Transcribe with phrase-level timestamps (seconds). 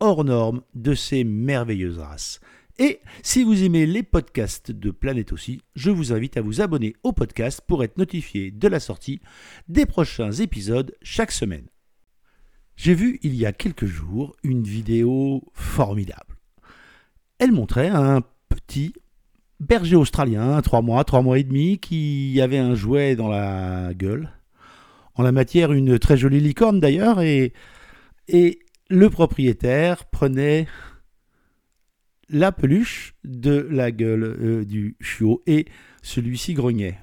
[0.00, 2.40] hors norme de ces merveilleuses races.
[2.78, 6.94] Et si vous aimez les podcasts de Planète aussi, je vous invite à vous abonner
[7.02, 9.20] au podcast pour être notifié de la sortie
[9.68, 11.66] des prochains épisodes chaque semaine.
[12.76, 16.38] J'ai vu il y a quelques jours une vidéo formidable.
[17.38, 18.94] Elle montrait un petit
[19.60, 24.30] berger australien, trois mois, trois mois et demi, qui avait un jouet dans la gueule.
[25.14, 27.52] En la matière, une très jolie licorne d'ailleurs, et
[28.90, 30.66] le propriétaire prenait
[32.28, 35.66] la peluche de la gueule euh, du chiot et
[36.02, 36.98] celui-ci grognait.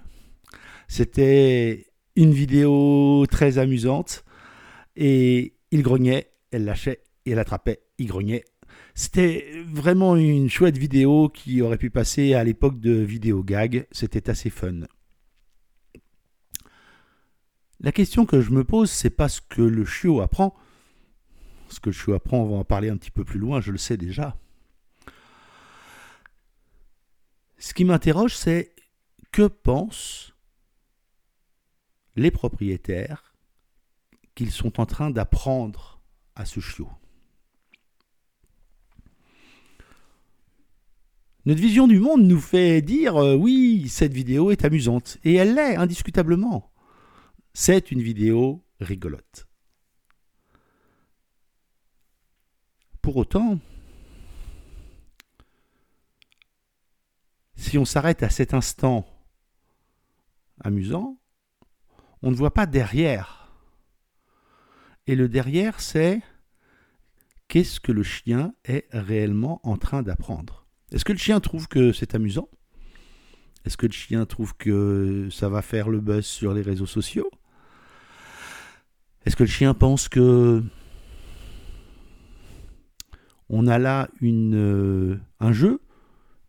[0.90, 4.26] C'était une vidéo très amusante
[4.96, 8.44] et il grognait, elle lâchait et elle attrapait, il grognait.
[8.94, 14.30] C'était vraiment une chouette vidéo qui aurait pu passer à l'époque de vidéo gag, c'était
[14.30, 14.82] assez fun.
[17.80, 20.56] La question que je me pose, c'est pas ce que le chiot apprend.
[21.70, 23.72] Ce que le chiot apprend, on va en parler un petit peu plus loin, je
[23.72, 24.38] le sais déjà.
[27.58, 28.74] Ce qui m'interroge, c'est
[29.32, 30.34] que pensent
[32.16, 33.36] les propriétaires
[34.36, 36.02] qu'ils sont en train d'apprendre
[36.36, 36.90] à ce chiot?
[41.48, 45.18] Notre vision du monde nous fait dire euh, oui, cette vidéo est amusante.
[45.24, 46.74] Et elle l'est, indiscutablement.
[47.54, 49.48] C'est une vidéo rigolote.
[53.08, 53.58] Pour autant,
[57.56, 59.08] si on s'arrête à cet instant
[60.60, 61.18] amusant,
[62.22, 63.50] on ne voit pas derrière.
[65.06, 66.22] Et le derrière, c'est
[67.48, 70.68] qu'est-ce que le chien est réellement en train d'apprendre.
[70.92, 72.50] Est-ce que le chien trouve que c'est amusant?
[73.64, 77.32] Est-ce que le chien trouve que ça va faire le buzz sur les réseaux sociaux?
[79.26, 80.62] Est-ce que le chien pense que
[83.50, 85.82] on a là euh, un jeu,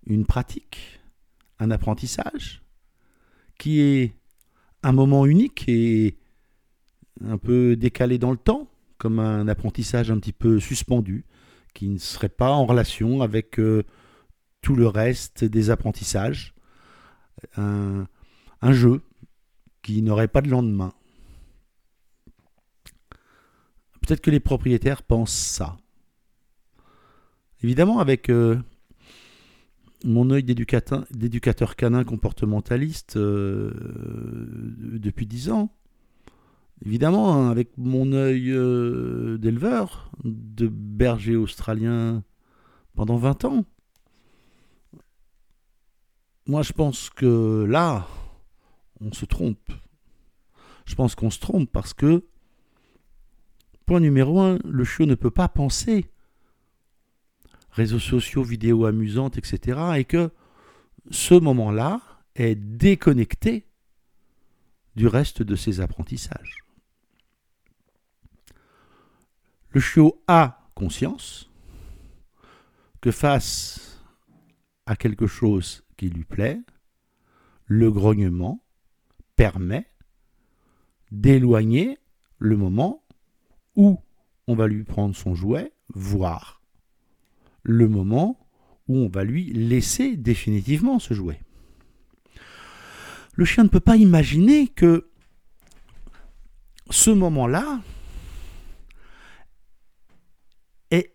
[0.07, 1.01] une pratique
[1.61, 2.63] un apprentissage
[3.59, 4.15] qui est
[4.85, 6.17] un moment unique et
[7.25, 11.25] un peu décalé dans le temps, comme un apprentissage un petit peu suspendu,
[11.75, 13.83] qui ne serait pas en relation avec euh,
[14.63, 16.55] tout le reste des apprentissages,
[17.57, 19.01] un jeu
[19.83, 20.93] qui n'aurait pas de lendemain.
[24.01, 25.77] Peut-être que les propriétaires pensent ça.
[27.63, 28.57] Évidemment, avec euh,
[30.05, 33.73] mon œil d'éducateur canin comportementaliste euh,
[34.79, 35.73] depuis dix ans.
[36.85, 42.23] Évidemment, hein, avec mon œil euh, d'éleveur, de berger australien
[42.95, 43.65] pendant 20 ans.
[46.47, 48.07] Moi, je pense que là,
[49.01, 49.73] on se trompe.
[50.87, 52.25] Je pense qu'on se trompe parce que,
[53.85, 56.07] point numéro un, le chiot ne peut pas penser
[57.71, 59.79] réseaux sociaux, vidéos amusantes, etc.
[59.97, 60.31] Et que
[61.11, 62.01] ce moment-là
[62.35, 63.67] est déconnecté
[64.97, 66.65] du reste de ses apprentissages.
[69.71, 71.51] Le chiot a conscience
[73.01, 74.03] que face
[74.87, 76.61] à quelque chose qui lui plaît,
[77.67, 78.65] le grognement
[79.37, 79.87] permet
[81.11, 81.99] d'éloigner
[82.39, 83.05] le moment
[83.77, 84.01] où
[84.47, 86.58] on va lui prendre son jouet, voire
[87.69, 88.49] le moment
[88.89, 91.39] où on va lui laisser définitivement se jouer.
[93.35, 95.11] Le chien ne peut pas imaginer que
[96.89, 97.83] ce moment-là
[100.91, 101.15] est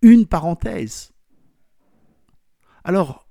[0.00, 1.12] une parenthèse.
[2.84, 3.28] Alors,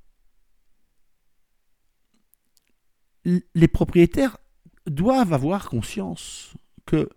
[3.23, 4.37] les propriétaires
[4.85, 6.53] doivent avoir conscience
[6.85, 7.09] que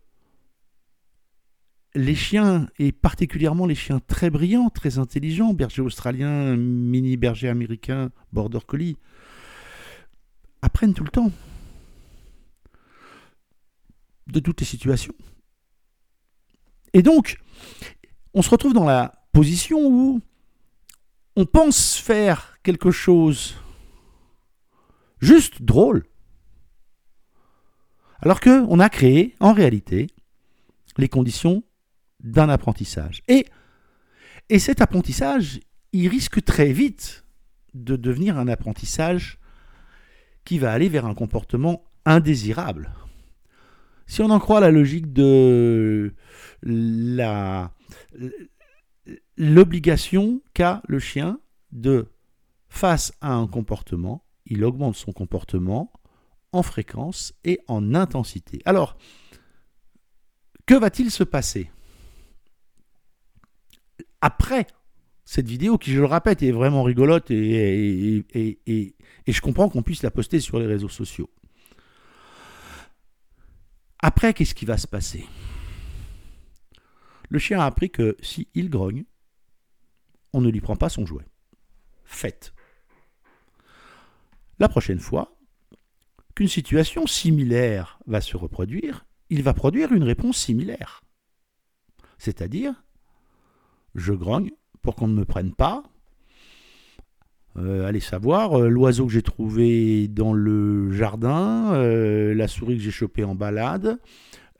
[1.94, 8.10] les chiens, et particulièrement les chiens très brillants, très intelligents, berger australien, mini berger américain,
[8.32, 8.96] border collie,
[10.62, 11.32] apprennent tout le temps
[14.28, 15.14] de toutes les situations.
[16.92, 17.38] Et donc,
[18.34, 20.20] on se retrouve dans la position où
[21.36, 23.56] on pense faire quelque chose
[25.20, 26.04] juste drôle,
[28.20, 30.08] alors que on a créé en réalité
[30.98, 31.62] les conditions
[32.22, 33.22] d'un apprentissage.
[33.28, 33.46] Et
[34.48, 35.60] Et cet apprentissage,
[35.92, 37.24] il risque très vite
[37.72, 39.38] de devenir un apprentissage
[40.44, 42.92] qui va aller vers un comportement indésirable.
[44.06, 46.14] Si on en croit la logique de
[46.62, 47.72] la
[49.36, 51.38] l'obligation qu'a le chien
[51.70, 52.08] de
[52.68, 55.92] face à un comportement, il augmente son comportement
[56.52, 58.60] en fréquence et en intensité.
[58.64, 58.96] Alors,
[60.66, 61.70] que va-t-il se passer?
[64.20, 64.66] Après
[65.24, 68.24] cette vidéo qui, je le répète, est vraiment rigolote et,
[69.26, 71.30] je comprends qu'on puisse la poster sur les réseaux sociaux.
[74.00, 75.26] Après, qu'est-ce qui va se passer?
[77.28, 79.04] Le chien a appris que si il grogne,
[80.32, 81.26] on ne lui prend pas son jouet.
[82.04, 82.52] Fait.
[84.58, 85.36] La prochaine fois
[86.34, 91.02] qu'une situation similaire va se reproduire, il va produire une réponse similaire.
[92.18, 92.82] C'est-à-dire,
[93.94, 94.50] je grogne
[94.82, 95.82] pour qu'on ne me prenne pas.
[97.56, 102.82] Euh, allez savoir, euh, l'oiseau que j'ai trouvé dans le jardin, euh, la souris que
[102.82, 103.98] j'ai chopée en balade,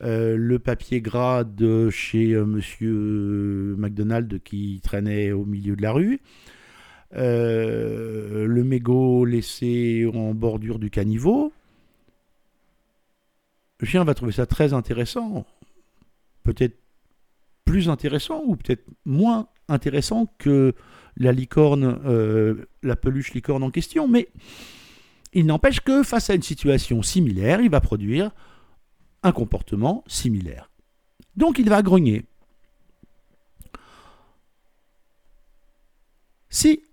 [0.03, 6.21] le papier gras de chez monsieur McDonald qui traînait au milieu de la rue,
[7.11, 11.53] le mégot laissé en bordure du caniveau.
[13.79, 15.45] Le chien va trouver ça très intéressant,
[16.43, 16.80] peut-être
[17.65, 20.73] plus intéressant ou peut-être moins intéressant que
[21.17, 24.29] la licorne, euh, la peluche licorne en question, mais
[25.33, 28.31] il n'empêche que face à une situation similaire, il va produire
[29.23, 30.69] un comportement similaire.
[31.35, 32.25] Donc il va grogner.
[36.49, 36.83] Si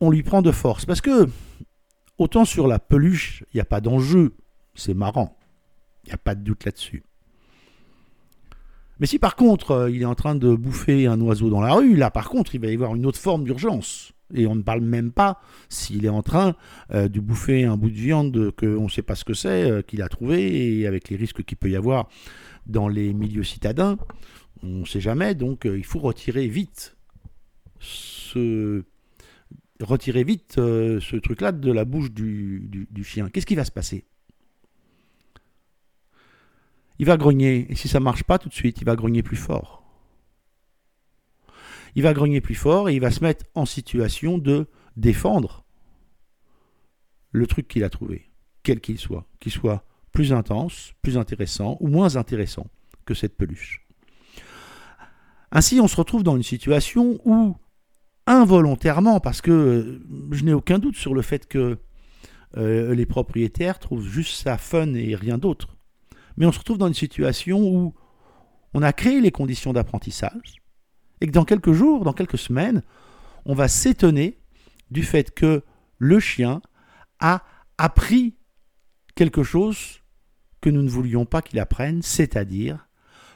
[0.00, 1.28] on lui prend de force, parce que
[2.18, 4.36] autant sur la peluche, il n'y a pas d'enjeu,
[4.74, 5.36] c'est marrant,
[6.04, 7.02] il n'y a pas de doute là-dessus.
[9.00, 11.74] Mais si par contre euh, il est en train de bouffer un oiseau dans la
[11.74, 14.12] rue, là par contre il va y avoir une autre forme d'urgence.
[14.34, 15.40] Et on ne parle même pas
[15.70, 16.54] s'il est en train
[16.92, 19.82] euh, de bouffer un bout de viande qu'on ne sait pas ce que c'est, euh,
[19.82, 22.08] qu'il a trouvé, et avec les risques qu'il peut y avoir
[22.66, 23.96] dans les milieux citadins,
[24.62, 26.96] on ne sait jamais, donc il faut retirer vite
[27.80, 28.82] ce,
[29.80, 33.30] retirer vite ce truc-là de la bouche du chien.
[33.30, 34.04] Qu'est-ce qui va se passer?
[36.98, 37.66] Il va grogner.
[37.70, 39.84] Et si ça ne marche pas tout de suite, il va grogner plus fort.
[41.94, 44.66] Il va grogner plus fort et il va se mettre en situation de
[44.96, 45.64] défendre
[47.32, 48.30] le truc qu'il a trouvé,
[48.62, 52.66] quel qu'il soit, qu'il soit plus intense, plus intéressant ou moins intéressant
[53.04, 53.86] que cette peluche.
[55.50, 57.56] Ainsi, on se retrouve dans une situation où,
[58.26, 61.78] involontairement, parce que euh, je n'ai aucun doute sur le fait que
[62.56, 65.77] euh, les propriétaires trouvent juste ça fun et rien d'autre,
[66.38, 67.94] mais on se retrouve dans une situation où
[68.72, 70.62] on a créé les conditions d'apprentissage
[71.20, 72.84] et que dans quelques jours, dans quelques semaines,
[73.44, 74.38] on va s'étonner
[74.90, 75.64] du fait que
[75.98, 76.62] le chien
[77.18, 77.42] a
[77.76, 78.36] appris
[79.16, 80.00] quelque chose
[80.60, 82.88] que nous ne voulions pas qu'il apprenne, c'est-à-dire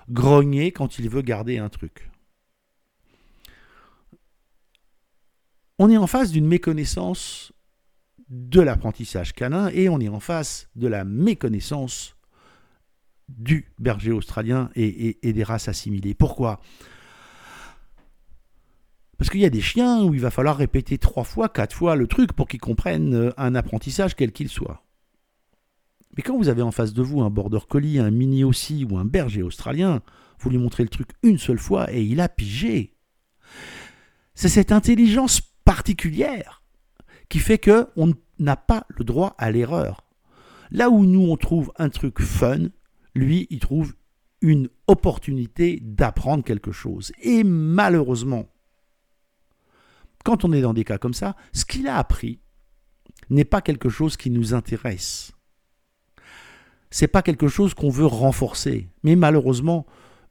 [0.08, 2.08] grogner quand il veut garder un truc.
[5.80, 7.52] On est en face d'une méconnaissance
[8.28, 12.14] de l'apprentissage canin et on est en face de la méconnaissance
[13.38, 16.14] du berger australien et, des races assimilées.
[16.14, 16.60] Pourquoi?
[19.18, 21.94] Parce qu'il y a des chiens où il va falloir répéter trois fois, quatre fois
[21.94, 24.84] le truc pour qu'ils comprennent euh, un apprentissage quel qu'il soit.
[26.16, 28.98] Mais quand vous avez en face de vous un border collie, un mini aussi ou
[28.98, 30.02] un berger australien,
[30.40, 32.96] vous lui montrez le truc une seule fois et il a pigé.
[34.34, 36.62] C'est cette intelligence particulière
[37.28, 40.04] qui fait que on n'a pas le droit à l'erreur.
[40.70, 42.68] Là où nous on trouve un truc fun,
[43.14, 43.94] lui, il trouve
[44.40, 47.12] une opportunité d'apprendre quelque chose.
[47.22, 48.48] Et malheureusement,
[50.24, 52.40] quand on est dans des cas comme ça, ce qu'il a appris
[53.30, 55.32] n'est pas quelque chose qui nous intéresse.
[56.90, 58.90] C'est pas quelque chose qu'on veut renforcer.
[59.02, 59.86] Mais malheureusement,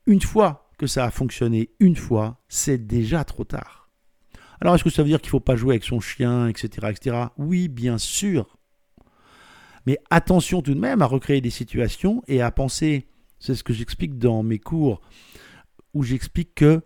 [0.06, 3.90] une fois que ça a fonctionné une fois, c'est déjà trop tard.
[4.60, 6.88] Alors est-ce que ça veut dire qu'il ne faut pas jouer avec son chien, etc.,
[6.92, 7.18] etc.
[7.38, 8.58] Oui, bien sûr.
[9.86, 13.08] Mais attention tout de même à recréer des situations et à penser,
[13.40, 15.02] c'est ce que j'explique dans mes cours,
[15.94, 16.82] où j'explique que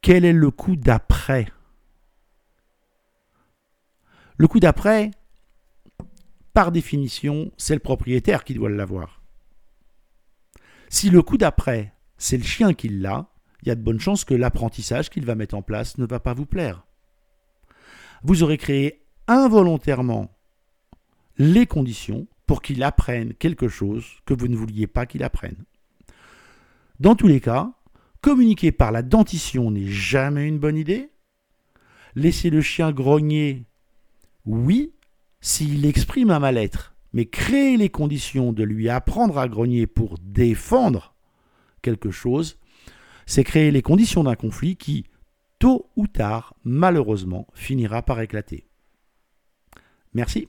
[0.00, 1.46] quel est le coup d'après
[4.36, 5.10] Le coup d'après,
[6.52, 9.22] par définition, c'est le propriétaire qui doit l'avoir.
[10.88, 13.28] Si le coup d'après, c'est le chien qui l'a,
[13.62, 16.20] il y a de bonnes chances que l'apprentissage qu'il va mettre en place ne va
[16.20, 16.84] pas vous plaire.
[18.24, 20.36] Vous aurez créé involontairement
[21.42, 25.64] les conditions pour qu'il apprenne quelque chose que vous ne vouliez pas qu'il apprenne.
[27.00, 27.72] Dans tous les cas,
[28.22, 31.10] Communiquer par la dentition n'est jamais une bonne idée.
[32.14, 33.66] Laisser le chien grogner,
[34.46, 34.94] oui,
[35.40, 36.94] s'il exprime un mal-être.
[37.12, 41.16] Mais créer les conditions de lui apprendre à grogner pour défendre
[41.82, 42.58] quelque chose,
[43.26, 45.04] c'est créer les conditions d'un conflit qui,
[45.58, 48.68] tôt ou tard, malheureusement, finira par éclater.
[50.14, 50.48] Merci,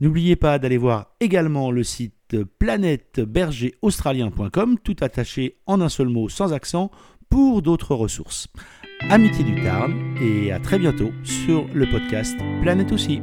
[0.00, 2.14] N'oubliez pas d'aller voir également le site
[2.58, 6.90] planètebergeraustralien.com, tout attaché en un seul mot sans accent,
[7.28, 8.48] pour d'autres ressources.
[9.10, 13.20] Amitié du Tarn et à très bientôt sur le podcast Planète aussi.